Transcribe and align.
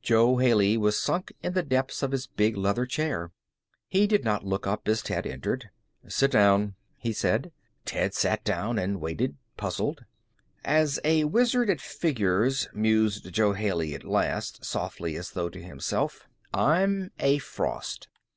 Jo 0.00 0.36
Haley 0.36 0.76
was 0.76 0.96
sunk 0.96 1.32
in 1.42 1.54
the 1.54 1.62
depths 1.64 2.04
of 2.04 2.12
his 2.12 2.28
big 2.28 2.56
leather 2.56 2.86
chair. 2.86 3.32
He 3.88 4.06
did 4.06 4.22
not 4.22 4.44
look 4.46 4.64
up 4.64 4.86
as 4.86 5.02
Ted 5.02 5.26
entered. 5.26 5.70
"Sit 6.06 6.30
down," 6.30 6.76
he 6.96 7.12
said. 7.12 7.50
Ted 7.84 8.14
sat 8.14 8.44
down 8.44 8.78
and 8.78 9.00
waited, 9.00 9.36
puzzled. 9.56 10.04
"As 10.64 11.00
a 11.04 11.24
wizard 11.24 11.68
at 11.68 11.80
figures," 11.80 12.68
mused 12.72 13.32
Jo 13.32 13.54
Haley 13.54 13.92
at 13.92 14.04
last, 14.04 14.64
softly 14.64 15.16
as 15.16 15.32
though 15.32 15.48
to 15.48 15.60
himself, 15.60 16.28
"I'm 16.54 17.10
a 17.18 17.38
frost. 17.38 18.06